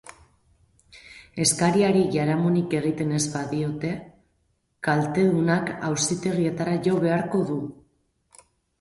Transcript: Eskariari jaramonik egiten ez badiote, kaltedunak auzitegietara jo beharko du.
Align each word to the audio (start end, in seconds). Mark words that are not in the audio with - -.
Eskariari 1.45 2.01
jaramonik 2.15 2.73
egiten 2.79 3.13
ez 3.19 3.23
badiote, 3.35 3.93
kaltedunak 4.91 5.73
auzitegietara 5.93 6.79
jo 6.91 7.01
beharko 7.09 7.49
du. 7.55 7.65